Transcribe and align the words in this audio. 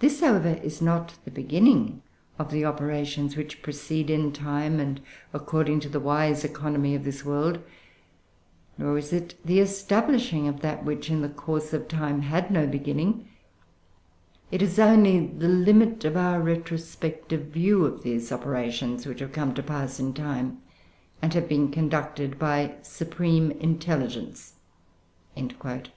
This, 0.00 0.18
however, 0.20 0.58
is 0.64 0.82
not 0.82 1.14
the 1.24 1.30
beginning 1.30 2.02
of 2.40 2.50
the 2.50 2.64
operations 2.64 3.36
which 3.36 3.62
proceed 3.62 4.10
in 4.10 4.32
time 4.32 4.80
and 4.80 5.00
according 5.32 5.78
to 5.78 5.88
the 5.88 6.00
wise 6.00 6.42
economy 6.44 6.96
of 6.96 7.04
this 7.04 7.24
world; 7.24 7.60
nor 8.78 8.98
is 8.98 9.12
it 9.12 9.36
the 9.44 9.60
establishing 9.60 10.48
of 10.48 10.58
that 10.62 10.84
which, 10.84 11.08
in 11.08 11.22
the 11.22 11.28
course 11.28 11.72
of 11.72 11.86
time, 11.86 12.22
had 12.22 12.50
no 12.50 12.66
beginning; 12.66 13.28
it 14.50 14.60
is 14.60 14.80
only 14.80 15.24
the 15.24 15.46
limit 15.46 16.04
of 16.04 16.16
our 16.16 16.40
retrospective 16.40 17.42
view 17.46 17.84
of 17.86 18.02
those 18.02 18.32
operations 18.32 19.06
which 19.06 19.20
have 19.20 19.30
come 19.30 19.54
to 19.54 19.62
pass 19.62 20.00
in 20.00 20.12
time, 20.14 20.58
and 21.22 21.32
have 21.32 21.48
been 21.48 21.70
conducted 21.70 22.40
by 22.40 22.74
supreme 22.82 23.52
intelligence." 23.52 24.54
[Footnote 25.36 25.40
7: 25.40 25.48
Ibid., 25.48 25.62
vol. 25.62 25.70
i. 25.70 25.78
p. 25.78 25.90